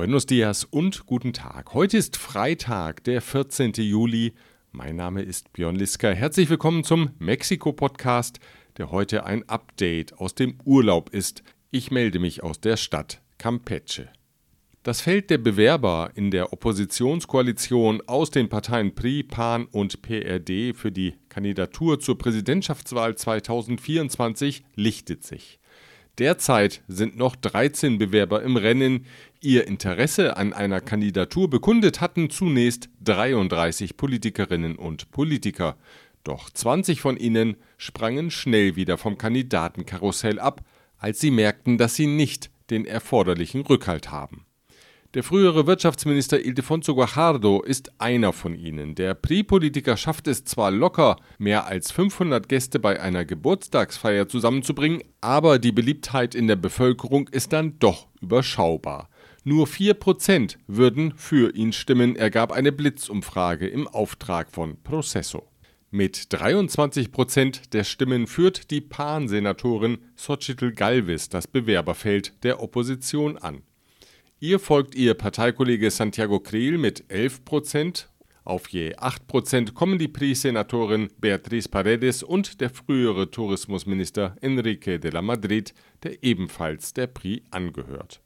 Buenos 0.00 0.24
dias 0.24 0.64
und 0.64 1.04
guten 1.04 1.34
Tag. 1.34 1.74
Heute 1.74 1.98
ist 1.98 2.16
Freitag, 2.16 3.04
der 3.04 3.20
14. 3.20 3.72
Juli. 3.74 4.32
Mein 4.72 4.96
Name 4.96 5.20
ist 5.20 5.52
Björn 5.52 5.76
Liska. 5.76 6.08
Herzlich 6.08 6.48
willkommen 6.48 6.84
zum 6.84 7.10
Mexiko-Podcast, 7.18 8.40
der 8.78 8.92
heute 8.92 9.26
ein 9.26 9.46
Update 9.46 10.14
aus 10.18 10.34
dem 10.34 10.56
Urlaub 10.64 11.10
ist. 11.10 11.42
Ich 11.70 11.90
melde 11.90 12.18
mich 12.18 12.42
aus 12.42 12.62
der 12.62 12.78
Stadt 12.78 13.20
Campeche. 13.36 14.08
Das 14.84 15.02
Feld 15.02 15.28
der 15.28 15.36
Bewerber 15.36 16.12
in 16.14 16.30
der 16.30 16.54
Oppositionskoalition 16.54 18.00
aus 18.06 18.30
den 18.30 18.48
Parteien 18.48 18.94
PRI, 18.94 19.22
PAN 19.22 19.66
und 19.66 20.00
PRD 20.00 20.74
für 20.74 20.90
die 20.90 21.12
Kandidatur 21.28 22.00
zur 22.00 22.16
Präsidentschaftswahl 22.16 23.16
2024 23.16 24.64
lichtet 24.76 25.24
sich. 25.24 25.60
Derzeit 26.20 26.82
sind 26.86 27.16
noch 27.16 27.34
13 27.34 27.96
Bewerber 27.96 28.42
im 28.42 28.58
Rennen. 28.58 29.06
Ihr 29.40 29.66
Interesse 29.66 30.36
an 30.36 30.52
einer 30.52 30.82
Kandidatur 30.82 31.48
bekundet 31.48 32.02
hatten 32.02 32.28
zunächst 32.28 32.90
33 33.04 33.96
Politikerinnen 33.96 34.76
und 34.76 35.10
Politiker. 35.12 35.78
Doch 36.22 36.50
20 36.50 37.00
von 37.00 37.16
ihnen 37.16 37.56
sprangen 37.78 38.30
schnell 38.30 38.76
wieder 38.76 38.98
vom 38.98 39.16
Kandidatenkarussell 39.16 40.38
ab, 40.38 40.60
als 40.98 41.20
sie 41.20 41.30
merkten, 41.30 41.78
dass 41.78 41.94
sie 41.94 42.06
nicht 42.06 42.50
den 42.68 42.84
erforderlichen 42.84 43.62
Rückhalt 43.62 44.10
haben. 44.10 44.44
Der 45.14 45.24
frühere 45.24 45.66
Wirtschaftsminister 45.66 46.44
Ildefonso 46.44 46.94
Guajardo 46.94 47.62
ist 47.62 47.90
einer 48.00 48.32
von 48.32 48.54
ihnen. 48.54 48.94
Der 48.94 49.14
PRI-Politiker 49.14 49.96
schafft 49.96 50.28
es 50.28 50.44
zwar 50.44 50.70
locker, 50.70 51.16
mehr 51.36 51.66
als 51.66 51.90
500 51.90 52.48
Gäste 52.48 52.78
bei 52.78 53.00
einer 53.00 53.24
Geburtstagsfeier 53.24 54.28
zusammenzubringen, 54.28 55.02
aber 55.20 55.58
die 55.58 55.72
Beliebtheit 55.72 56.36
in 56.36 56.46
der 56.46 56.54
Bevölkerung 56.54 57.26
ist 57.26 57.52
dann 57.52 57.76
doch 57.80 58.06
überschaubar. 58.20 59.08
Nur 59.42 59.66
4% 59.66 60.58
würden 60.68 61.12
für 61.16 61.56
ihn 61.56 61.72
stimmen, 61.72 62.14
ergab 62.14 62.52
eine 62.52 62.70
Blitzumfrage 62.70 63.66
im 63.66 63.88
Auftrag 63.88 64.52
von 64.52 64.80
Processo. 64.80 65.48
Mit 65.90 66.16
23% 66.30 67.70
der 67.72 67.82
Stimmen 67.82 68.28
führt 68.28 68.70
die 68.70 68.80
PAN-Senatorin 68.80 69.98
Xochitl 70.16 70.70
Galvez 70.70 71.28
das 71.28 71.48
Bewerberfeld 71.48 72.32
der 72.44 72.62
Opposition 72.62 73.38
an. 73.38 73.62
Ihr 74.42 74.58
folgt 74.58 74.94
ihr 74.94 75.12
Parteikollege 75.12 75.90
Santiago 75.90 76.40
Krill 76.40 76.78
mit 76.78 77.04
11 77.08 77.44
Prozent. 77.44 78.08
Auf 78.42 78.68
je 78.68 78.96
8 78.96 79.26
Prozent 79.26 79.74
kommen 79.74 79.98
die 79.98 80.08
PRI-Senatorin 80.08 81.08
Beatriz 81.20 81.68
Paredes 81.68 82.22
und 82.22 82.62
der 82.62 82.70
frühere 82.70 83.30
Tourismusminister 83.30 84.36
Enrique 84.40 84.98
de 84.98 85.10
la 85.10 85.20
Madrid, 85.20 85.74
der 86.02 86.24
ebenfalls 86.24 86.94
der 86.94 87.06
PRI 87.06 87.42
angehört. 87.50 88.22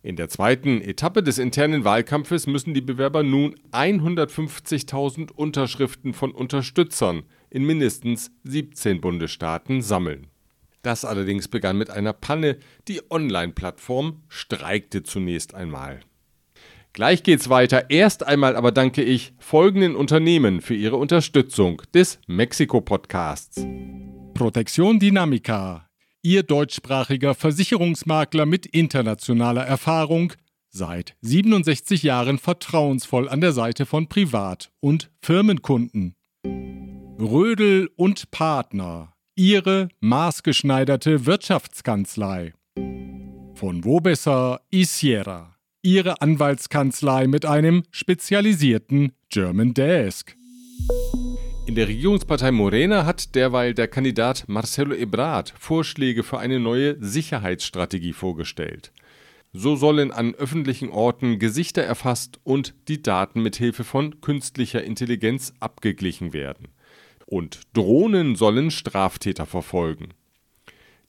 In 0.00 0.14
der 0.14 0.28
zweiten 0.28 0.80
Etappe 0.80 1.24
des 1.24 1.38
internen 1.38 1.82
Wahlkampfes 1.82 2.46
müssen 2.46 2.72
die 2.72 2.80
Bewerber 2.80 3.24
nun 3.24 3.56
150.000 3.72 5.32
Unterschriften 5.32 6.12
von 6.12 6.30
Unterstützern 6.30 7.24
in 7.50 7.64
mindestens 7.64 8.30
17 8.44 9.00
Bundesstaaten 9.00 9.82
sammeln. 9.82 10.28
Das 10.86 11.04
allerdings 11.04 11.48
begann 11.48 11.76
mit 11.78 11.90
einer 11.90 12.12
Panne. 12.12 12.58
Die 12.86 13.00
Online-Plattform 13.10 14.22
streikte 14.28 15.02
zunächst 15.02 15.52
einmal. 15.52 15.98
Gleich 16.92 17.24
geht's 17.24 17.48
weiter. 17.48 17.90
Erst 17.90 18.24
einmal 18.24 18.54
aber 18.54 18.70
danke 18.70 19.02
ich 19.02 19.32
folgenden 19.40 19.96
Unternehmen 19.96 20.60
für 20.60 20.76
ihre 20.76 20.94
Unterstützung 20.94 21.82
des 21.92 22.20
Mexiko-Podcasts. 22.28 23.66
Protektion 24.34 25.00
Dynamica. 25.00 25.88
Ihr 26.22 26.44
deutschsprachiger 26.44 27.34
Versicherungsmakler 27.34 28.46
mit 28.46 28.66
internationaler 28.66 29.66
Erfahrung, 29.66 30.34
seit 30.70 31.16
67 31.20 32.04
Jahren 32.04 32.38
vertrauensvoll 32.38 33.28
an 33.28 33.40
der 33.40 33.50
Seite 33.50 33.86
von 33.86 34.08
Privat- 34.08 34.70
und 34.78 35.10
Firmenkunden. 35.20 36.14
Rödel 37.18 37.90
und 37.96 38.30
Partner 38.30 39.15
Ihre 39.38 39.88
maßgeschneiderte 40.00 41.26
Wirtschaftskanzlei. 41.26 42.54
Von 43.52 43.84
wo 43.84 44.00
besser 44.00 44.62
Isiera. 44.70 45.54
Ihre 45.82 46.22
Anwaltskanzlei 46.22 47.26
mit 47.26 47.44
einem 47.44 47.82
spezialisierten 47.90 49.12
German 49.28 49.74
Desk. 49.74 50.34
In 51.66 51.74
der 51.74 51.86
Regierungspartei 51.86 52.50
Morena 52.50 53.04
hat 53.04 53.34
derweil 53.34 53.74
der 53.74 53.88
Kandidat 53.88 54.44
Marcelo 54.46 54.94
Ebrard 54.94 55.52
Vorschläge 55.58 56.22
für 56.22 56.38
eine 56.38 56.58
neue 56.58 56.96
Sicherheitsstrategie 57.04 58.14
vorgestellt. 58.14 58.90
So 59.52 59.76
sollen 59.76 60.12
an 60.12 60.34
öffentlichen 60.34 60.88
Orten 60.88 61.38
Gesichter 61.38 61.82
erfasst 61.82 62.40
und 62.42 62.74
die 62.88 63.02
Daten 63.02 63.42
mit 63.42 63.56
Hilfe 63.56 63.84
von 63.84 64.22
künstlicher 64.22 64.82
Intelligenz 64.82 65.52
abgeglichen 65.60 66.32
werden 66.32 66.68
und 67.26 67.60
Drohnen 67.74 68.36
sollen 68.36 68.70
Straftäter 68.70 69.46
verfolgen. 69.46 70.14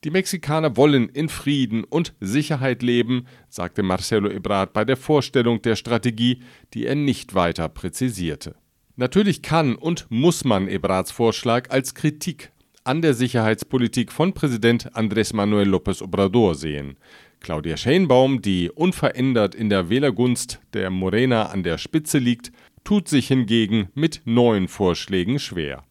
Die 0.03 0.11
Mexikaner 0.11 0.77
wollen 0.77 1.09
in 1.09 1.27
Frieden 1.27 1.83
und 1.83 2.13
Sicherheit 2.19 2.83
leben, 2.83 3.25
sagte 3.49 3.81
Marcelo 3.81 4.29
Ebrard 4.29 4.73
bei 4.73 4.85
der 4.85 4.97
Vorstellung 4.97 5.61
der 5.61 5.75
Strategie, 5.75 6.41
die 6.73 6.85
er 6.85 6.95
nicht 6.95 7.33
weiter 7.33 7.67
präzisierte. 7.67 8.55
Natürlich 8.95 9.41
kann 9.41 9.75
und 9.75 10.05
muss 10.09 10.43
man 10.43 10.67
Ebrards 10.67 11.11
Vorschlag 11.11 11.69
als 11.71 11.95
Kritik 11.95 12.51
an 12.83 13.01
der 13.01 13.13
Sicherheitspolitik 13.13 14.11
von 14.11 14.33
Präsident 14.33 14.95
Andrés 14.95 15.35
Manuel 15.35 15.69
López 15.69 16.01
Obrador 16.01 16.55
sehen. 16.55 16.97
Claudia 17.39 17.75
Scheinbaum, 17.75 18.41
die 18.41 18.71
unverändert 18.71 19.55
in 19.55 19.69
der 19.69 19.89
Wählergunst 19.89 20.59
der 20.73 20.89
Morena 20.89 21.47
an 21.47 21.63
der 21.63 21.77
Spitze 21.77 22.17
liegt, 22.17 22.51
tut 22.83 23.07
sich 23.07 23.27
hingegen 23.27 23.89
mit 23.93 24.21
neuen 24.25 24.67
Vorschlägen 24.67 25.37
schwer. 25.37 25.83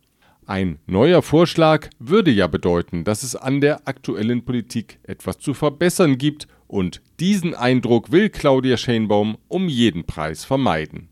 Ein 0.46 0.78
neuer 0.86 1.22
Vorschlag 1.22 1.88
würde 1.98 2.30
ja 2.30 2.46
bedeuten, 2.46 3.02
dass 3.02 3.24
es 3.24 3.34
an 3.34 3.60
der 3.60 3.88
aktuellen 3.88 4.44
Politik 4.44 5.00
etwas 5.02 5.38
zu 5.38 5.54
verbessern 5.54 6.18
gibt 6.18 6.46
und 6.68 7.02
diesen 7.18 7.56
Eindruck 7.56 8.12
will 8.12 8.30
Claudia 8.30 8.76
Schenbaum 8.76 9.38
um 9.48 9.68
jeden 9.68 10.04
Preis 10.04 10.44
vermeiden. 10.44 11.08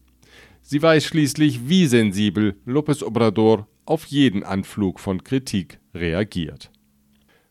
Sie 0.62 0.80
weiß 0.80 1.04
schließlich, 1.04 1.68
wie 1.68 1.86
sensibel 1.86 2.54
López 2.64 3.02
Obrador 3.02 3.66
auf 3.86 4.06
jeden 4.06 4.44
Anflug 4.44 5.00
von 5.00 5.24
Kritik 5.24 5.80
reagiert. 5.94 6.70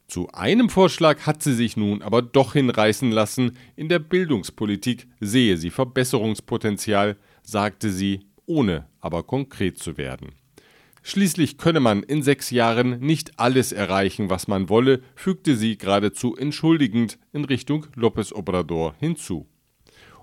Zu 0.07 0.29
einem 0.31 0.69
Vorschlag 0.69 1.25
hat 1.25 1.43
sie 1.43 1.53
sich 1.53 1.75
nun 1.75 2.01
aber 2.01 2.21
doch 2.21 2.53
hinreißen 2.53 3.11
lassen, 3.11 3.57
in 3.75 3.89
der 3.89 3.99
Bildungspolitik 3.99 5.07
sehe 5.19 5.57
sie 5.57 5.69
Verbesserungspotenzial, 5.69 7.17
sagte 7.41 7.91
sie, 7.91 8.21
ohne 8.45 8.87
aber 9.01 9.23
konkret 9.23 9.79
zu 9.79 9.97
werden. 9.97 10.29
Schließlich 11.05 11.57
könne 11.57 11.81
man 11.81 12.01
in 12.01 12.23
sechs 12.23 12.49
Jahren 12.49 12.99
nicht 13.01 13.37
alles 13.37 13.73
erreichen, 13.73 14.29
was 14.29 14.47
man 14.47 14.69
wolle, 14.69 15.01
fügte 15.15 15.57
sie 15.57 15.77
geradezu 15.77 16.37
entschuldigend 16.37 17.19
in 17.33 17.43
Richtung 17.43 17.87
López 17.97 18.33
Obrador 18.33 18.95
hinzu. 18.99 19.45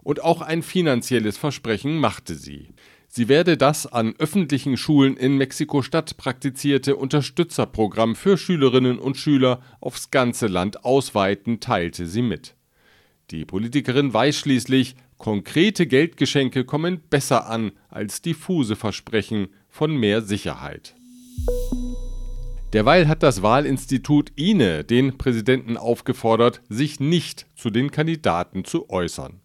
Und 0.02 0.24
auch 0.24 0.40
ein 0.40 0.62
finanzielles 0.62 1.36
Versprechen 1.36 1.98
machte 1.98 2.34
sie. 2.34 2.68
Sie 3.08 3.28
werde 3.28 3.58
das 3.58 3.86
an 3.86 4.14
öffentlichen 4.18 4.78
Schulen 4.78 5.18
in 5.18 5.36
Mexiko-Stadt 5.36 6.16
praktizierte 6.16 6.96
Unterstützerprogramm 6.96 8.16
für 8.16 8.38
Schülerinnen 8.38 8.98
und 8.98 9.18
Schüler 9.18 9.60
aufs 9.80 10.10
ganze 10.10 10.46
Land 10.46 10.84
ausweiten, 10.84 11.60
teilte 11.60 12.06
sie 12.06 12.22
mit. 12.22 12.54
Die 13.32 13.44
Politikerin 13.44 14.14
weiß 14.14 14.38
schließlich, 14.38 14.94
konkrete 15.18 15.86
Geldgeschenke 15.86 16.64
kommen 16.64 17.00
besser 17.10 17.48
an 17.48 17.72
als 17.90 18.22
diffuse 18.22 18.76
Versprechen, 18.76 19.48
von 19.70 19.96
mehr 19.96 20.22
Sicherheit. 20.22 20.94
Derweil 22.72 23.08
hat 23.08 23.22
das 23.22 23.42
Wahlinstitut 23.42 24.32
INE 24.36 24.84
den 24.84 25.18
Präsidenten 25.18 25.76
aufgefordert, 25.76 26.62
sich 26.68 27.00
nicht 27.00 27.46
zu 27.56 27.70
den 27.70 27.90
Kandidaten 27.90 28.64
zu 28.64 28.88
äußern. 28.90 29.40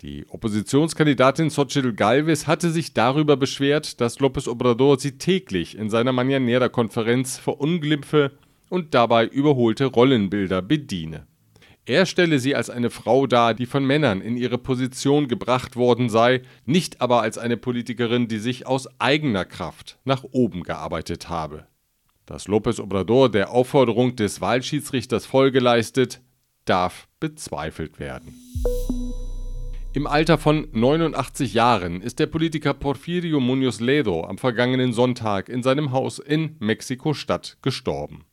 Die 0.00 0.26
Oppositionskandidatin 0.28 1.48
Xochitl 1.48 1.92
Galvez 1.92 2.46
hatte 2.46 2.70
sich 2.70 2.94
darüber 2.94 3.36
beschwert, 3.36 4.00
dass 4.00 4.20
López 4.20 4.48
Obrador 4.48 4.98
sie 4.98 5.18
täglich 5.18 5.76
in 5.76 5.90
seiner 5.90 6.12
Mañanera-Konferenz 6.12 7.36
verunglimpfe 7.36 8.30
und 8.68 8.94
dabei 8.94 9.26
überholte 9.26 9.86
Rollenbilder 9.86 10.62
bediene. 10.62 11.26
Er 11.88 12.04
stelle 12.04 12.38
sie 12.38 12.54
als 12.54 12.68
eine 12.68 12.90
Frau 12.90 13.26
dar, 13.26 13.54
die 13.54 13.64
von 13.64 13.82
Männern 13.82 14.20
in 14.20 14.36
ihre 14.36 14.58
Position 14.58 15.26
gebracht 15.26 15.74
worden 15.74 16.10
sei, 16.10 16.42
nicht 16.66 17.00
aber 17.00 17.22
als 17.22 17.38
eine 17.38 17.56
Politikerin, 17.56 18.28
die 18.28 18.40
sich 18.40 18.66
aus 18.66 18.88
eigener 19.00 19.46
Kraft 19.46 19.98
nach 20.04 20.22
oben 20.22 20.64
gearbeitet 20.64 21.30
habe. 21.30 21.66
Dass 22.26 22.46
López 22.46 22.78
Obrador 22.78 23.30
der 23.30 23.52
Aufforderung 23.52 24.16
des 24.16 24.42
Wahlschiedsrichters 24.42 25.24
Folge 25.24 25.60
leistet, 25.60 26.20
darf 26.66 27.08
bezweifelt 27.20 27.98
werden. 27.98 28.34
Im 29.94 30.06
Alter 30.06 30.36
von 30.36 30.68
89 30.70 31.54
Jahren 31.54 32.02
ist 32.02 32.18
der 32.18 32.26
Politiker 32.26 32.74
Porfirio 32.74 33.38
Muñoz 33.38 33.82
Ledo 33.82 34.24
am 34.24 34.36
vergangenen 34.36 34.92
Sonntag 34.92 35.48
in 35.48 35.62
seinem 35.62 35.90
Haus 35.92 36.18
in 36.18 36.56
Mexiko-Stadt 36.58 37.56
gestorben. 37.62 38.26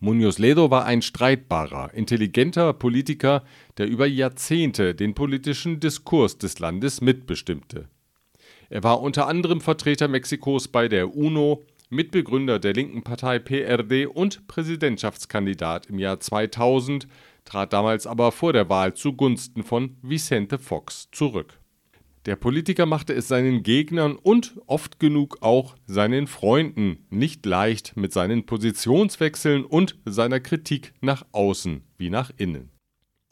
Munoz 0.00 0.38
Ledo 0.38 0.70
war 0.70 0.84
ein 0.84 1.02
streitbarer, 1.02 1.92
intelligenter 1.92 2.72
Politiker, 2.72 3.42
der 3.78 3.88
über 3.88 4.06
Jahrzehnte 4.06 4.94
den 4.94 5.14
politischen 5.14 5.80
Diskurs 5.80 6.38
des 6.38 6.60
Landes 6.60 7.00
mitbestimmte. 7.00 7.88
Er 8.70 8.84
war 8.84 9.00
unter 9.00 9.26
anderem 9.26 9.60
Vertreter 9.60 10.06
Mexikos 10.06 10.68
bei 10.68 10.88
der 10.88 11.16
UNO, 11.16 11.64
Mitbegründer 11.90 12.58
der 12.58 12.74
linken 12.74 13.02
Partei 13.02 13.38
PRD 13.38 14.06
und 14.06 14.46
Präsidentschaftskandidat 14.46 15.86
im 15.86 15.98
Jahr 15.98 16.20
2000, 16.20 17.08
trat 17.44 17.72
damals 17.72 18.06
aber 18.06 18.30
vor 18.30 18.52
der 18.52 18.68
Wahl 18.68 18.94
zugunsten 18.94 19.64
von 19.64 19.96
Vicente 20.02 20.58
Fox 20.58 21.08
zurück. 21.10 21.57
Der 22.26 22.36
Politiker 22.36 22.86
machte 22.86 23.14
es 23.14 23.28
seinen 23.28 23.62
Gegnern 23.62 24.16
und 24.16 24.60
oft 24.66 24.98
genug 24.98 25.38
auch 25.40 25.76
seinen 25.86 26.26
Freunden 26.26 27.06
nicht 27.10 27.46
leicht 27.46 27.96
mit 27.96 28.12
seinen 28.12 28.44
Positionswechseln 28.44 29.64
und 29.64 29.96
seiner 30.04 30.40
Kritik 30.40 30.92
nach 31.00 31.24
außen 31.32 31.82
wie 31.96 32.10
nach 32.10 32.30
innen. 32.36 32.70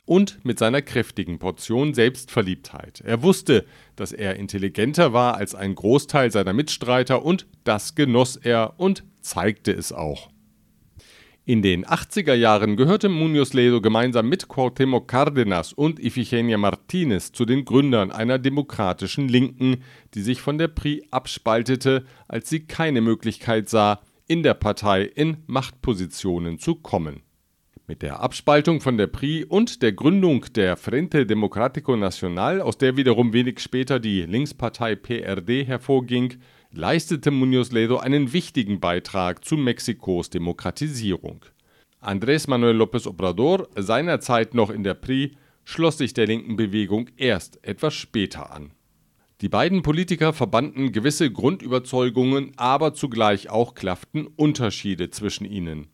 Und 0.04 0.44
mit 0.44 0.58
seiner 0.58 0.82
kräftigen 0.82 1.40
Portion 1.40 1.92
Selbstverliebtheit. 1.92 3.00
Er 3.00 3.22
wusste, 3.22 3.66
dass 3.96 4.12
er 4.12 4.36
intelligenter 4.36 5.12
war 5.12 5.36
als 5.36 5.56
ein 5.56 5.74
Großteil 5.74 6.30
seiner 6.30 6.52
Mitstreiter 6.52 7.24
und 7.24 7.48
das 7.64 7.96
genoss 7.96 8.36
er 8.36 8.78
und 8.78 9.02
zeigte 9.20 9.72
es 9.72 9.92
auch. 9.92 10.30
In 11.48 11.62
den 11.62 11.87
80er 11.87 12.34
Jahren 12.34 12.76
gehörte 12.76 13.08
Munoz 13.08 13.52
Ledo 13.52 13.81
gemeinsam 13.81 14.28
mit 14.28 14.46
Cuauhtémoc 14.46 15.06
Cárdenas 15.06 15.72
und 15.72 16.00
Ifigenia 16.00 16.58
Martínez 16.58 17.32
zu 17.32 17.44
den 17.44 17.64
Gründern 17.64 18.10
einer 18.10 18.40
demokratischen 18.40 19.28
Linken, 19.28 19.76
die 20.14 20.22
sich 20.22 20.40
von 20.40 20.58
der 20.58 20.66
PRI 20.66 21.06
abspaltete, 21.12 22.04
als 22.26 22.48
sie 22.48 22.66
keine 22.66 23.00
Möglichkeit 23.00 23.69
sah, 23.69 24.00
in 24.26 24.43
der 24.43 24.54
Partei 24.54 25.02
in 25.02 25.37
Machtpositionen 25.46 26.58
zu 26.58 26.75
kommen. 26.75 27.22
Mit 27.87 28.02
der 28.02 28.19
Abspaltung 28.19 28.81
von 28.81 28.98
der 28.98 29.06
PRI 29.06 29.44
und 29.44 29.82
der 29.82 29.93
Gründung 29.93 30.46
der 30.52 30.76
Frente 30.76 31.26
Democrático 31.26 31.94
Nacional, 31.94 32.60
aus 32.60 32.76
der 32.76 32.96
wiederum 32.96 33.32
wenig 33.32 33.60
später 33.60 34.00
die 34.00 34.22
Linkspartei 34.22 34.96
PRD 34.96 35.64
hervorging, 35.64 36.38
leistete 36.76 37.31
Muñoz 37.31 37.73
Ledo 37.73 37.96
einen 37.96 38.32
wichtigen 38.32 38.81
Beitrag 38.81 39.44
zu 39.44 39.56
Mexikos 39.56 40.28
Demokratisierung. 40.28 41.44
Andrés 42.02 42.49
Manuel 42.49 42.76
López 42.76 43.06
Obrador, 43.06 43.69
seinerzeit 43.75 44.55
noch 44.55 44.70
in 44.70 44.84
der 44.84 44.94
PRI, 44.94 45.37
schloss 45.64 45.99
sich 45.99 46.12
der 46.12 46.26
linken 46.26 46.56
Bewegung 46.56 47.08
erst 47.17 47.64
etwas 47.64 47.94
später 47.94 48.52
an. 48.52 48.73
Die 49.40 49.49
beiden 49.49 49.82
Politiker 49.82 50.32
verbanden 50.32 50.93
gewisse 50.93 51.31
Grundüberzeugungen, 51.31 52.52
aber 52.56 52.94
zugleich 52.94 53.50
auch 53.50 53.75
klafften 53.75 54.26
Unterschiede 54.26 55.11
zwischen 55.11 55.46
ihnen. 55.46 55.88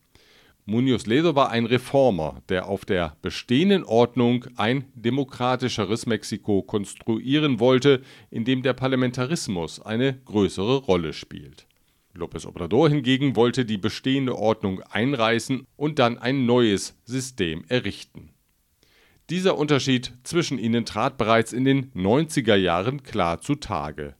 Munoz 0.65 1.07
Ledo 1.07 1.35
war 1.35 1.51
ein 1.51 1.67
Reformer, 1.67 2.41
der 2.49 2.69
auf 2.69 2.85
der 2.85 3.17
bestehenden 3.21 3.83
Ordnung 3.83 4.47
ein 4.57 4.85
demokratischeres 4.95 6.07
Mexiko 6.07 6.63
konstruieren 6.63 7.59
wollte, 7.59 8.03
in 8.31 8.45
dem 8.45 8.63
der 8.63 8.73
Parlamentarismus 8.73 9.81
eine 9.81 10.21
größere 10.25 10.77
Rolle 10.77 11.15
spielt. 11.15 11.67
López 12.15 12.47
Obrador 12.47 12.89
hingegen 12.89 13.35
wollte 13.35 13.65
die 13.65 13.79
bestehende 13.79 14.37
Ordnung 14.39 14.81
einreißen 14.83 15.67
und 15.77 15.99
dann 15.99 16.19
ein 16.19 16.47
neues 16.47 16.97
System 17.05 17.65
errichten. 17.67 18.31
Dieser 19.31 19.59
Unterschied 19.59 20.13
zwischen 20.23 20.59
ihnen 20.59 20.85
trat 20.85 21.17
bereits 21.17 21.53
in 21.53 21.65
den 21.65 21.91
90er 21.95 22.55
Jahren 22.55 23.03
klar 23.03 23.41
zutage 23.41 24.15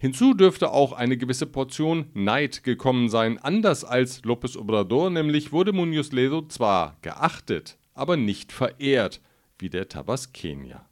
Hinzu 0.00 0.32
dürfte 0.32 0.70
auch 0.70 0.92
eine 0.92 1.16
gewisse 1.16 1.46
Portion 1.46 2.06
Neid 2.14 2.62
gekommen 2.62 3.08
sein. 3.08 3.36
Anders 3.38 3.84
als 3.84 4.22
López 4.22 4.56
Obrador 4.56 5.10
nämlich 5.10 5.50
wurde 5.50 5.72
Muñoz 5.72 6.14
Ledo 6.14 6.46
zwar 6.46 6.96
geachtet, 7.02 7.78
aber 7.94 8.16
nicht 8.16 8.52
verehrt, 8.52 9.20
wie 9.58 9.70
der 9.70 9.88
Tabasqueña. 9.88 10.82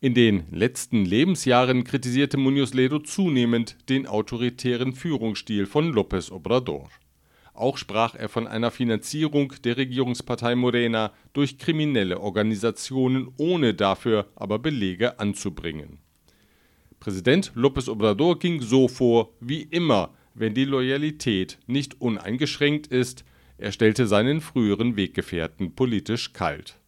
In 0.00 0.14
den 0.14 0.44
letzten 0.50 1.04
Lebensjahren 1.04 1.84
kritisierte 1.84 2.38
Muñoz 2.38 2.74
Ledo 2.74 3.00
zunehmend 3.00 3.76
den 3.90 4.06
autoritären 4.06 4.94
Führungsstil 4.94 5.66
von 5.66 5.92
López 5.92 6.32
Obrador. 6.32 6.88
Auch 7.52 7.76
sprach 7.76 8.14
er 8.14 8.30
von 8.30 8.46
einer 8.46 8.70
Finanzierung 8.70 9.52
der 9.64 9.76
Regierungspartei 9.76 10.54
Morena 10.54 11.12
durch 11.34 11.58
kriminelle 11.58 12.20
Organisationen, 12.20 13.28
ohne 13.36 13.74
dafür 13.74 14.30
aber 14.34 14.58
Belege 14.58 15.20
anzubringen. 15.20 15.98
Präsident 17.00 17.52
López 17.56 17.88
Obrador 17.88 18.38
ging 18.38 18.60
so 18.60 18.86
vor 18.86 19.30
wie 19.40 19.62
immer, 19.62 20.10
wenn 20.34 20.52
die 20.52 20.66
Loyalität 20.66 21.58
nicht 21.66 22.00
uneingeschränkt 22.00 22.88
ist, 22.88 23.24
er 23.56 23.72
stellte 23.72 24.06
seinen 24.06 24.42
früheren 24.42 24.96
Weggefährten 24.96 25.74
politisch 25.74 26.34
kalt. 26.34 26.78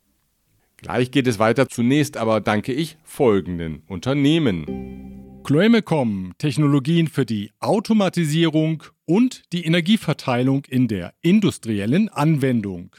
Gleich 0.77 1.11
geht 1.11 1.27
es 1.27 1.39
weiter, 1.39 1.69
zunächst 1.69 2.19
aber 2.19 2.41
danke 2.41 2.73
ich 2.75 2.99
folgenden 3.05 3.83
Unternehmen. 3.89 5.41
Chloemecom, 5.45 6.33
Technologien 6.39 7.09
für 7.09 7.25
die 7.25 7.51
Automatisierung 7.61 8.83
und 9.07 9.43
die 9.53 9.65
Energieverteilung 9.65 10.65
in 10.69 10.89
der 10.89 11.15
industriellen 11.23 12.11
Anwendung. 12.11 12.95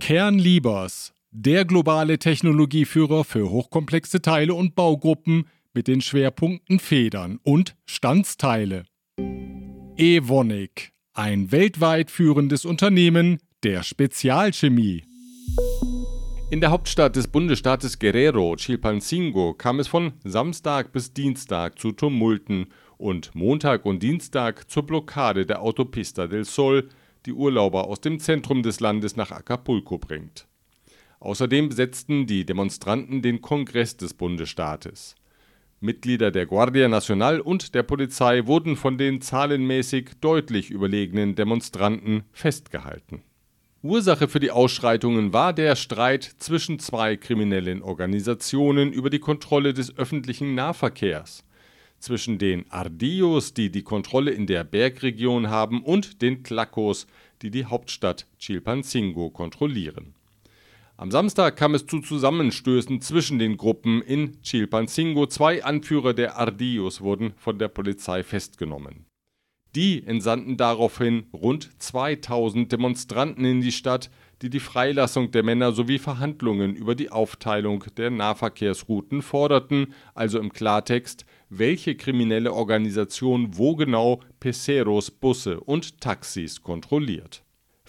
Kernliebers, 0.00 1.12
der 1.30 1.66
globale 1.66 2.18
Technologieführer 2.18 3.24
für 3.24 3.50
hochkomplexe 3.50 4.22
Teile 4.22 4.54
und 4.54 4.74
Baugruppen 4.74 5.44
mit 5.76 5.88
den 5.88 6.00
Schwerpunkten 6.00 6.80
Federn 6.80 7.38
und 7.42 7.76
Standsteile. 7.84 8.86
Evonik, 9.98 10.92
ein 11.12 11.52
weltweit 11.52 12.10
führendes 12.10 12.64
Unternehmen 12.64 13.38
der 13.62 13.82
Spezialchemie. 13.82 15.04
In 16.50 16.62
der 16.62 16.70
Hauptstadt 16.70 17.14
des 17.14 17.28
Bundesstaates 17.28 17.98
Guerrero, 17.98 18.56
Chilpancingo, 18.56 19.52
kam 19.52 19.78
es 19.78 19.86
von 19.86 20.14
Samstag 20.24 20.92
bis 20.92 21.12
Dienstag 21.12 21.78
zu 21.78 21.92
Tumulten 21.92 22.68
und 22.96 23.34
Montag 23.34 23.84
und 23.84 24.02
Dienstag 24.02 24.70
zur 24.70 24.84
Blockade 24.84 25.44
der 25.44 25.60
Autopista 25.60 26.26
del 26.26 26.44
Sol, 26.44 26.88
die 27.26 27.32
Urlauber 27.34 27.86
aus 27.86 28.00
dem 28.00 28.18
Zentrum 28.18 28.62
des 28.62 28.80
Landes 28.80 29.16
nach 29.16 29.30
Acapulco 29.30 29.98
bringt. 29.98 30.46
Außerdem 31.20 31.68
besetzten 31.68 32.26
die 32.26 32.46
Demonstranten 32.46 33.20
den 33.20 33.42
Kongress 33.42 33.98
des 33.98 34.14
Bundesstaates. 34.14 35.16
Mitglieder 35.86 36.30
der 36.30 36.44
Guardia 36.44 36.88
Nacional 36.88 37.40
und 37.40 37.74
der 37.74 37.82
Polizei 37.82 38.46
wurden 38.46 38.76
von 38.76 38.98
den 38.98 39.22
zahlenmäßig 39.22 40.10
deutlich 40.20 40.70
überlegenen 40.70 41.34
Demonstranten 41.34 42.24
festgehalten. 42.32 43.22
Ursache 43.82 44.28
für 44.28 44.40
die 44.40 44.50
Ausschreitungen 44.50 45.32
war 45.32 45.52
der 45.52 45.76
Streit 45.76 46.24
zwischen 46.24 46.78
zwei 46.80 47.16
kriminellen 47.16 47.82
Organisationen 47.82 48.92
über 48.92 49.10
die 49.10 49.20
Kontrolle 49.20 49.72
des 49.72 49.96
öffentlichen 49.96 50.54
Nahverkehrs. 50.54 51.44
Zwischen 52.00 52.38
den 52.38 52.70
Ardillos, 52.70 53.54
die 53.54 53.70
die 53.70 53.84
Kontrolle 53.84 54.32
in 54.32 54.46
der 54.46 54.64
Bergregion 54.64 55.48
haben, 55.48 55.82
und 55.82 56.20
den 56.20 56.42
Tlacos, 56.42 57.06
die 57.42 57.50
die 57.50 57.64
Hauptstadt 57.64 58.26
Chilpancingo 58.38 59.30
kontrollieren 59.30 60.15
am 60.98 61.10
Samstag 61.10 61.56
kam 61.56 61.74
es 61.74 61.86
zu 61.86 62.00
Zusammenstößen 62.00 63.02
zwischen 63.02 63.38
den 63.38 63.58
Gruppen 63.58 64.00
in 64.00 64.40
Chilpancingo. 64.40 65.26
Zwei 65.26 65.62
Anführer 65.62 66.14
der 66.14 66.38
Ardillos 66.38 67.02
wurden 67.02 67.34
von 67.36 67.58
der 67.58 67.68
Polizei 67.68 68.22
festgenommen. 68.22 69.04
Die 69.74 70.06
entsandten 70.06 70.56
daraufhin 70.56 71.26
rund 71.34 71.70
2000 71.82 72.72
Demonstranten 72.72 73.44
in 73.44 73.60
die 73.60 73.72
Stadt, 73.72 74.10
die 74.40 74.48
die 74.48 74.60
Freilassung 74.60 75.30
der 75.32 75.42
Männer 75.42 75.72
sowie 75.72 75.98
Verhandlungen 75.98 76.74
über 76.74 76.94
die 76.94 77.10
Aufteilung 77.10 77.84
der 77.98 78.10
Nahverkehrsrouten 78.10 79.20
forderten, 79.20 79.92
also 80.14 80.38
im 80.38 80.50
Klartext, 80.50 81.26
welche 81.50 81.94
kriminelle 81.94 82.54
Organisation 82.54 83.58
wo 83.58 83.76
genau 83.76 84.20
Peceros 84.40 85.10
Busse 85.10 85.60
und 85.60 86.00
Taxis 86.00 86.62
kontrolliert. 86.62 87.45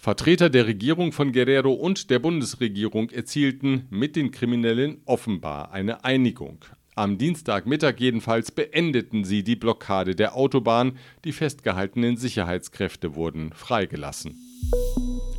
Vertreter 0.08 0.50
der 0.50 0.68
Regierung 0.68 1.12
von 1.12 1.34
Guerrero 1.34 1.74
und 1.74 2.10
der 2.10 2.20
Bundesregierung 2.20 3.10
erzielten 3.10 3.88
mit 3.90 4.16
den 4.16 4.32
Kriminellen 4.32 5.02
offenbar 5.04 5.74
eine 5.74 6.06
Einigung. 6.06 6.64
Am 6.96 7.18
Dienstagmittag 7.18 7.96
jedenfalls 7.98 8.52
beendeten 8.52 9.26
sie 9.26 9.44
die 9.44 9.58
Blockade 9.58 10.16
der 10.16 10.38
Autobahn, 10.38 10.98
die 11.26 11.34
festgehaltenen 11.34 12.16
Sicherheitskräfte 12.16 13.16
wurden 13.16 13.52
freigelassen. 13.52 14.38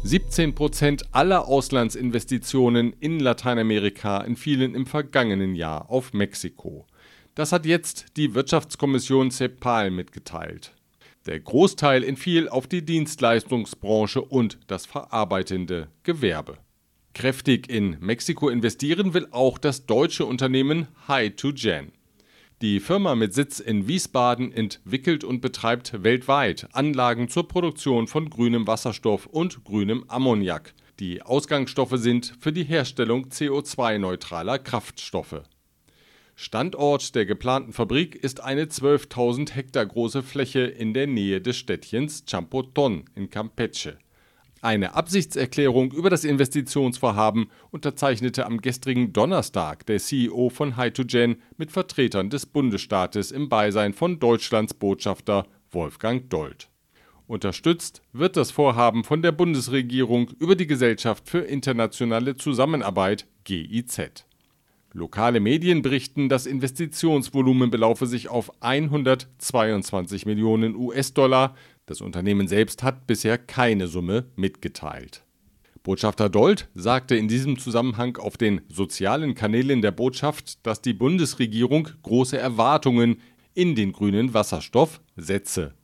17 0.03 0.55
Prozent 0.55 1.05
aller 1.13 1.49
Auslandsinvestitionen 1.49 2.93
in 3.01 3.21
Lateinamerika 3.21 4.23
entfielen 4.23 4.75
im 4.75 4.85
vergangenen 4.85 5.55
Jahr 5.55 5.89
auf 5.89 6.13
Mexiko. 6.13 6.87
Das 7.35 7.53
hat 7.53 7.65
jetzt 7.65 8.19
die 8.19 8.35
Wirtschaftskommission 8.35 9.31
CEPAL 9.31 9.91
mitgeteilt. 9.91 10.75
Der 11.29 11.41
Großteil 11.41 12.05
entfiel 12.05 12.49
auf 12.49 12.67
die 12.67 12.83
Dienstleistungsbranche 12.83 14.23
und 14.23 14.59
das 14.67 14.87
verarbeitende 14.87 15.89
Gewerbe. 16.03 16.57
Kräftig 17.13 17.69
in 17.69 17.99
Mexiko 18.01 18.49
investieren 18.49 19.13
will 19.13 19.29
auch 19.31 19.59
das 19.59 19.85
deutsche 19.85 20.25
Unternehmen 20.25 20.89
Hi2Gen. 21.07 21.89
Die 22.63 22.81
Firma 22.81 23.15
mit 23.15 23.35
Sitz 23.35 23.61
in 23.61 23.87
Wiesbaden 23.87 24.53
entwickelt 24.53 25.23
und 25.23 25.43
betreibt 25.43 26.03
weltweit 26.03 26.67
Anlagen 26.73 27.29
zur 27.29 27.47
Produktion 27.47 28.07
von 28.07 28.31
grünem 28.31 28.67
Wasserstoff 28.67 29.27
und 29.27 29.65
grünem 29.65 30.05
Ammoniak. 30.09 30.73
Die 30.99 31.21
Ausgangsstoffe 31.21 31.99
sind 31.99 32.33
für 32.41 32.55
die 32.55 32.65
Herstellung 32.65 33.27
CO2-neutraler 33.27 34.59
Kraftstoffe. 34.59 35.43
Standort 36.41 37.17
der 37.17 37.27
geplanten 37.27 37.73
Fabrik 37.73 38.15
ist 38.15 38.45
eine 38.45 38.67
12.000 38.67 39.55
Hektar 39.55 39.85
große 39.85 40.23
Fläche 40.23 40.61
in 40.61 40.95
der 40.95 41.09
Nähe 41.09 41.41
des 41.41 41.57
Städtchens 41.57 42.23
Champoton 42.31 43.07
in 43.17 43.29
Campeche. 43.29 43.99
Eine 44.61 44.95
Absichtserklärung 44.95 45.91
über 45.91 46.11
das 46.11 46.23
Investitionsvorhaben 46.23 47.51
unterzeichnete 47.73 48.47
am 48.47 48.61
gestrigen 48.61 49.13
Donnerstag 49.13 49.85
der 49.87 49.99
CEO 49.99 50.49
von 50.49 50.75
Hy2Gen 50.75 51.39
mit 51.57 51.73
Vertretern 51.73 52.31
des 52.31 52.47
Bundesstaates 52.47 53.33
im 53.33 53.49
Beisein 53.49 53.93
von 53.93 54.21
Deutschlands 54.21 54.75
Botschafter 54.75 55.45
Wolfgang 55.73 56.31
Dold. 56.31 56.69
Unterstützt 57.27 58.01
wird 58.13 58.37
das 58.37 58.53
Vorhaben 58.53 59.03
von 59.03 59.23
der 59.23 59.33
Bundesregierung 59.33 60.31
über 60.39 60.55
die 60.55 60.69
Gesellschaft 60.69 61.29
für 61.29 61.41
internationale 61.41 62.37
Zusammenarbeit 62.37 63.27
GIZ. 63.43 64.28
Lokale 64.95 65.39
Medien 65.41 65.83
berichten, 65.83 66.31
das 66.31 66.47
Investitionsvolumen 66.47 67.71
belaufe 67.71 68.07
sich 68.07 68.31
auf 68.31 68.51
122 68.61 70.25
Millionen 70.25 70.75
US-Dollar. 70.75 71.55
Das 71.85 72.01
Unternehmen 72.01 72.49
selbst 72.49 72.83
hat 72.83 73.07
bisher 73.07 73.37
keine 73.37 73.87
Summe 73.87 74.25
mitgeteilt. 74.35 75.25
Botschafter 75.83 76.31
Dold 76.31 76.69
sagte 76.75 77.17
in 77.17 77.29
diesem 77.29 77.59
Zusammenhang 77.59 78.17
auf 78.17 78.39
den 78.39 78.63
sozialen 78.69 79.35
Kanälen 79.35 79.83
der 79.83 79.91
Botschaft, 79.91 80.67
dass 80.67 80.81
die 80.81 80.95
Bundesregierung 80.95 81.89
große 82.03 82.39
Erwartungen 82.39 83.21
in 83.55 83.75
den 83.75 83.93
grünen 83.93 84.33
Wasserstoff 84.33 85.01
setze. 85.17 85.75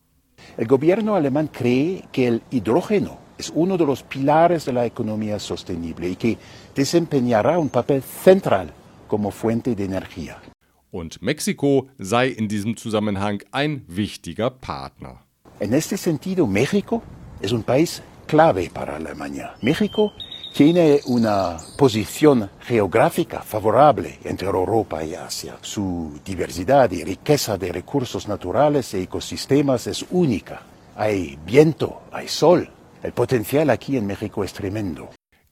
El 0.56 0.66
gobierno 0.66 1.14
alemán 1.14 1.50
cree 1.52 2.02
que 2.10 2.26
el 2.26 2.42
hidrógeno 2.50 3.18
es 3.38 3.50
uno 3.50 3.76
de 3.76 3.84
los 3.84 4.02
pilares 4.02 4.64
de 4.64 4.72
la 4.72 4.86
economía 4.86 5.38
sostenible 5.38 6.08
y 6.08 6.16
que 6.16 6.38
desempeñará 6.74 7.58
un 7.58 7.68
papel 7.68 8.02
central 8.02 8.72
como 9.14 9.30
fuente 9.30 9.76
de 9.76 9.84
energía. 9.84 10.42
Und 10.90 11.22
Mexiko 11.22 11.86
sei 12.00 12.30
in 12.30 12.48
diesem 12.48 12.76
Zusammenhang 12.76 13.44
ein 13.52 13.84
wichtiger 13.86 14.50
Partner. 14.50 15.20
En 15.60 15.72
este 15.72 15.96
sentido, 15.96 16.48
México 16.48 17.00
es 17.40 17.52
un 17.52 17.62
país 17.62 18.02
clave 18.26 18.70
para 18.70 18.96
Alemania. 18.96 19.54
México 19.62 20.12
tiene 20.52 21.00
una 21.06 21.58
posición 21.76 22.50
geográfica 22.66 23.40
favorable 23.42 24.18
entre 24.24 24.48
Europa 24.48 25.04
y 25.04 25.14
Asia. 25.14 25.58
Su 25.60 26.18
diversidad 26.24 26.90
y 26.90 27.04
riqueza 27.04 27.56
de 27.56 27.70
recursos 27.70 28.26
naturales 28.26 28.94
e 28.94 29.02
ecosistemas 29.02 29.86
es 29.86 30.04
única. 30.10 30.62
Hay 30.96 31.38
viento, 31.46 32.02
hay 32.10 32.26
sol. 32.26 32.68
El 33.00 33.12
potencial 33.12 33.70
aquí 33.70 33.96
en 33.96 34.06
México 34.08 34.42
es 34.42 34.52
tremendo. 34.52 35.10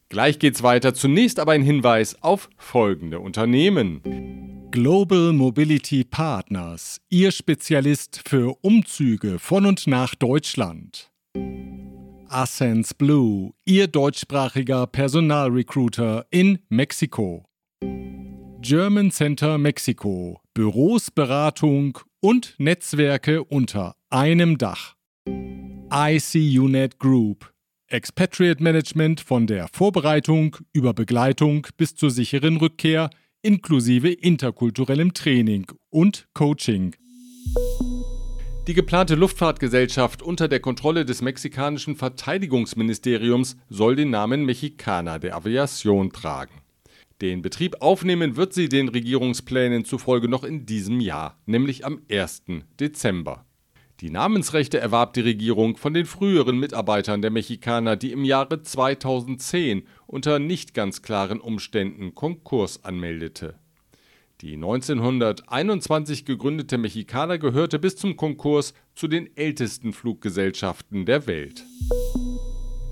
Gleich 0.09 0.39
geht's 0.39 0.63
weiter. 0.63 0.93
Zunächst 0.93 1.39
aber 1.39 1.53
ein 1.53 1.63
Hinweis 1.63 2.21
auf 2.21 2.49
folgende 2.57 3.19
Unternehmen. 3.19 4.01
Global 4.71 5.33
Mobility 5.33 6.03
Partners, 6.03 6.99
Ihr 7.09 7.31
Spezialist 7.31 8.21
für 8.27 8.57
Umzüge 8.61 9.37
von 9.37 9.67
und 9.67 9.85
nach 9.85 10.15
Deutschland. 10.15 11.11
Ascens 12.27 12.95
Blue, 12.95 13.53
Ihr 13.65 13.85
deutschsprachiger 13.87 14.87
Personalrecruiter 14.87 16.25
in 16.31 16.57
Mexiko. 16.69 17.45
German 18.61 19.11
Center 19.11 19.59
Mexiko, 19.59 20.39
Büros, 20.55 21.11
Beratung 21.11 21.99
und 22.21 22.55
Netzwerke 22.57 23.43
unter 23.43 23.95
einem 24.09 24.57
Dach. 24.57 24.95
ICUNET 25.91 26.97
Group, 26.97 27.52
Expatriate 27.93 28.63
Management 28.63 29.21
von 29.21 29.45
der 29.45 29.67
Vorbereitung 29.71 30.57
über 30.73 30.95
Begleitung 30.95 31.67
bis 31.77 31.93
zur 31.93 32.09
sicheren 32.09 32.57
Rückkehr 32.57 33.11
inklusive 33.43 34.09
interkulturellem 34.09 35.13
Training 35.13 35.67
und 35.91 36.27
Coaching. 36.33 36.95
Die 38.65 38.73
geplante 38.73 39.13
Luftfahrtgesellschaft 39.13 40.23
unter 40.23 40.47
der 40.47 40.59
Kontrolle 40.59 41.05
des 41.05 41.21
mexikanischen 41.21 41.95
Verteidigungsministeriums 41.95 43.57
soll 43.69 43.95
den 43.95 44.09
Namen 44.09 44.43
Mexicana 44.43 45.19
de 45.19 45.29
Aviación 45.29 46.11
tragen. 46.11 46.63
Den 47.21 47.43
Betrieb 47.43 47.75
aufnehmen 47.79 48.37
wird 48.37 48.53
sie 48.53 48.69
den 48.69 48.89
Regierungsplänen 48.89 49.85
zufolge 49.85 50.27
noch 50.27 50.43
in 50.43 50.65
diesem 50.65 50.99
Jahr, 50.99 51.37
nämlich 51.45 51.85
am 51.85 52.01
1. 52.09 52.41
Dezember. 52.79 53.45
Die 54.03 54.09
Namensrechte 54.09 54.81
erwarb 54.81 55.13
die 55.13 55.21
Regierung 55.21 55.77
von 55.77 55.93
den 55.93 56.05
früheren 56.05 56.57
Mitarbeitern 56.57 57.21
der 57.21 57.31
Mexikaner, 57.31 57.95
die 57.95 58.11
im 58.11 58.25
Jahre 58.25 58.61
2010 58.61 59.87
unter 60.07 60.39
nicht 60.39 60.73
ganz 60.73 61.03
klaren 61.03 61.39
Umständen 61.39 62.13
Konkurs 62.13 62.83
anmeldete. 62.83 63.55
Die 64.41 64.55
1921 64.55 66.25
gegründete 66.25 66.77
Mexicana 66.77 67.37
gehörte 67.37 67.79
bis 67.79 67.95
zum 67.95 68.17
Konkurs 68.17 68.73
zu 68.93 69.07
den 69.07 69.29
ältesten 69.37 69.93
Fluggesellschaften 69.93 71.05
der 71.05 71.25
Welt. 71.25 71.63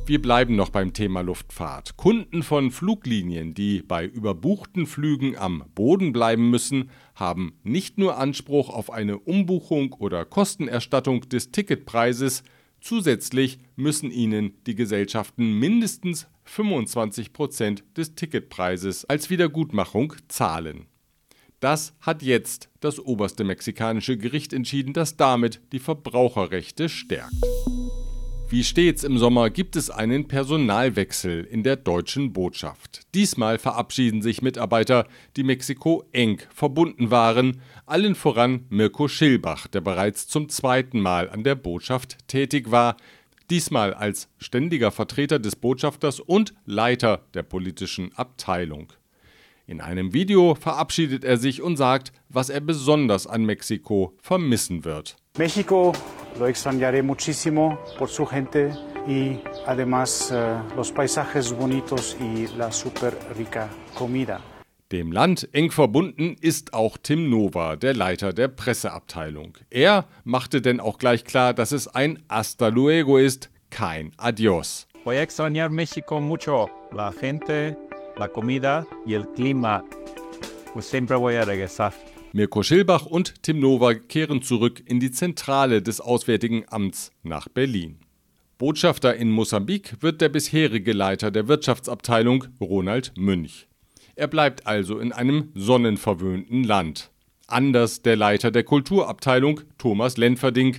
Wir 0.07 0.19
bleiben 0.19 0.55
noch 0.55 0.69
beim 0.69 0.93
Thema 0.93 1.21
Luftfahrt. 1.21 1.95
Kunden 1.95 2.41
von 2.41 2.71
Fluglinien, 2.71 3.53
die 3.53 3.83
bei 3.83 4.05
überbuchten 4.05 4.87
Flügen 4.87 5.37
am 5.37 5.63
Boden 5.75 6.11
bleiben 6.11 6.49
müssen, 6.49 6.89
haben 7.13 7.53
nicht 7.63 7.99
nur 7.99 8.17
Anspruch 8.17 8.69
auf 8.69 8.91
eine 8.91 9.19
Umbuchung 9.19 9.93
oder 9.93 10.25
Kostenerstattung 10.25 11.29
des 11.29 11.51
Ticketpreises, 11.51 12.43
zusätzlich 12.81 13.59
müssen 13.75 14.09
ihnen 14.09 14.55
die 14.65 14.75
Gesellschaften 14.75 15.59
mindestens 15.59 16.27
25 16.45 17.31
Prozent 17.31 17.83
des 17.95 18.15
Ticketpreises 18.15 19.05
als 19.05 19.29
Wiedergutmachung 19.29 20.15
zahlen. 20.27 20.87
Das 21.59 21.93
hat 22.01 22.23
jetzt 22.23 22.69
das 22.79 22.99
oberste 22.99 23.43
mexikanische 23.43 24.17
Gericht 24.17 24.51
entschieden, 24.51 24.93
das 24.93 25.15
damit 25.15 25.61
die 25.71 25.79
Verbraucherrechte 25.79 26.89
stärkt. 26.89 27.35
Wie 28.51 28.65
stets 28.65 29.05
im 29.05 29.17
Sommer 29.17 29.49
gibt 29.49 29.77
es 29.77 29.89
einen 29.89 30.27
Personalwechsel 30.27 31.45
in 31.45 31.63
der 31.63 31.77
deutschen 31.77 32.33
Botschaft. 32.33 33.03
Diesmal 33.13 33.57
verabschieden 33.57 34.21
sich 34.21 34.41
Mitarbeiter, 34.41 35.07
die 35.37 35.43
Mexiko 35.43 36.03
eng 36.11 36.41
verbunden 36.53 37.11
waren, 37.11 37.61
allen 37.85 38.13
voran 38.13 38.65
Mirko 38.67 39.07
Schilbach, 39.07 39.67
der 39.67 39.79
bereits 39.79 40.27
zum 40.27 40.49
zweiten 40.49 40.99
Mal 40.99 41.29
an 41.29 41.45
der 41.45 41.55
Botschaft 41.55 42.27
tätig 42.27 42.71
war, 42.71 42.97
diesmal 43.49 43.93
als 43.93 44.27
ständiger 44.37 44.91
Vertreter 44.91 45.39
des 45.39 45.55
Botschafters 45.55 46.19
und 46.19 46.53
Leiter 46.65 47.23
der 47.33 47.43
politischen 47.43 48.11
Abteilung. 48.17 48.91
In 49.65 49.79
einem 49.79 50.11
Video 50.11 50.55
verabschiedet 50.55 51.23
er 51.23 51.37
sich 51.37 51.61
und 51.61 51.77
sagt, 51.77 52.11
was 52.27 52.49
er 52.49 52.59
besonders 52.59 53.27
an 53.27 53.45
Mexiko 53.45 54.13
vermissen 54.21 54.83
wird. 54.83 55.15
México 55.37 55.93
lo 56.37 56.47
extrañaré 56.47 57.01
muchísimo 57.01 57.79
por 57.97 58.09
su 58.09 58.25
gente 58.25 58.73
y 59.07 59.39
además 59.65 60.29
uh, 60.31 60.75
los 60.75 60.91
paisajes 60.91 61.53
bonitos 61.53 62.17
y 62.19 62.47
la 62.57 62.71
super 62.71 63.17
rica 63.37 63.69
comida. 63.93 64.41
Dem 64.89 65.13
Land 65.13 65.47
eng 65.53 65.71
verbunden 65.71 66.35
ist 66.41 66.73
auch 66.73 66.97
Tim 67.01 67.29
Nova, 67.29 67.77
der 67.77 67.93
Leiter 67.93 68.33
der 68.33 68.49
Presseabteilung. 68.49 69.57
Er 69.69 70.05
machte 70.25 70.61
denn 70.61 70.81
auch 70.81 70.97
gleich 70.97 71.23
klar, 71.23 71.53
dass 71.53 71.71
es 71.71 71.87
ein 71.87 72.19
Hasta 72.27 72.67
luego 72.67 73.17
ist, 73.17 73.49
kein 73.69 74.11
Adios. 74.17 74.85
Voy 75.05 75.15
a 75.15 75.21
extrañar 75.21 75.69
México 75.69 76.19
mucho, 76.19 76.69
la 76.91 77.13
gente, 77.13 77.77
la 78.17 78.27
comida 78.27 78.85
y 79.05 79.13
el 79.13 79.25
clima. 79.29 79.85
Pues 80.73 80.87
siempre 80.87 81.15
voy 81.15 81.35
a 81.35 81.45
regresar. 81.45 81.93
Mirko 82.33 82.63
Schilbach 82.63 83.05
und 83.05 83.43
Tim 83.43 83.59
Nova 83.59 83.93
kehren 83.93 84.41
zurück 84.41 84.81
in 84.85 84.99
die 84.99 85.11
Zentrale 85.11 85.81
des 85.81 85.99
Auswärtigen 85.99 86.63
Amts 86.69 87.11
nach 87.23 87.49
Berlin. 87.49 87.99
Botschafter 88.57 89.15
in 89.15 89.29
Mosambik 89.29 90.01
wird 90.01 90.21
der 90.21 90.29
bisherige 90.29 90.93
Leiter 90.93 91.29
der 91.29 91.49
Wirtschaftsabteilung 91.49 92.45
Ronald 92.61 93.11
Münch. 93.17 93.67
Er 94.15 94.27
bleibt 94.27 94.65
also 94.65 94.99
in 94.99 95.11
einem 95.11 95.51
sonnenverwöhnten 95.55 96.63
Land. 96.63 97.11
Anders 97.47 98.01
der 98.01 98.15
Leiter 98.15 98.49
der 98.49 98.63
Kulturabteilung 98.63 99.61
Thomas 99.77 100.15
Lenferding, 100.15 100.77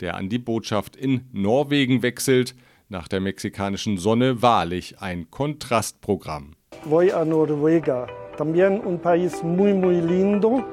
der 0.00 0.16
an 0.16 0.30
die 0.30 0.38
Botschaft 0.38 0.96
in 0.96 1.22
Norwegen 1.32 2.02
wechselt, 2.02 2.54
nach 2.88 3.08
der 3.08 3.20
mexikanischen 3.20 3.98
Sonne 3.98 4.40
wahrlich 4.40 5.00
ein 5.00 5.30
Kontrastprogramm. 5.30 6.54
voy 6.84 7.12
a 7.12 7.24
Noruega, 7.24 8.06
también 8.36 8.80
un 8.84 8.98
país 8.98 9.42
muy 9.42 9.72
muy 9.72 10.00
lindo, 10.00 10.64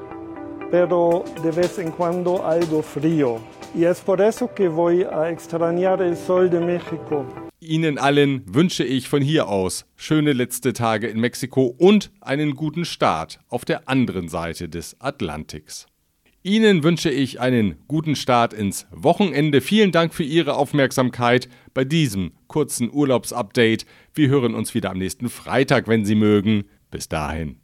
pero 0.72 1.22
de 1.42 1.50
vez 1.50 1.78
en 1.78 1.90
cuando 1.90 2.44
algo 2.44 2.82
frío. 2.82 3.38
Y 3.74 3.84
es 3.84 4.00
por 4.00 4.22
eso 4.22 4.52
que 4.54 4.68
voy 4.68 5.02
a 5.02 5.30
extrañar 5.30 6.00
el 6.00 6.16
sol 6.16 6.48
de 6.48 6.60
México. 6.60 7.26
Ihnen 7.60 7.98
allen 7.98 8.42
wünsche 8.46 8.82
ich 8.82 9.08
von 9.08 9.22
hier 9.22 9.48
aus 9.48 9.84
schöne 9.96 10.32
letzte 10.32 10.72
Tage 10.72 11.06
in 11.06 11.20
Mexiko 11.20 11.74
und 11.78 12.10
einen 12.20 12.54
guten 12.54 12.84
Start 12.86 13.38
auf 13.48 13.64
der 13.64 13.88
anderen 13.88 14.28
Seite 14.28 14.68
des 14.68 14.96
Atlantiks. 14.98 15.86
Ihnen 16.42 16.82
wünsche 16.82 17.10
ich 17.10 17.38
einen 17.38 17.76
guten 17.86 18.16
Start 18.16 18.52
ins 18.52 18.86
Wochenende. 18.90 19.60
Vielen 19.60 19.92
Dank 19.92 20.12
für 20.12 20.24
Ihre 20.24 20.54
Aufmerksamkeit 20.54 21.48
bei 21.72 21.84
diesem 21.84 22.32
kurzen 22.48 22.90
Urlaubsupdate. 22.92 23.86
Wir 24.14 24.28
hören 24.28 24.54
uns 24.54 24.74
wieder 24.74 24.90
am 24.90 24.98
nächsten 24.98 25.28
Freitag, 25.28 25.86
wenn 25.86 26.04
Sie 26.04 26.16
mögen. 26.16 26.64
Bis 26.90 27.08
dahin. 27.08 27.61